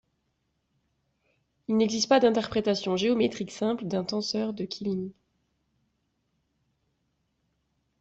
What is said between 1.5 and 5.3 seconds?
Il n'existe pas d'interprétation géométrique simple d'un tenseur de Killing.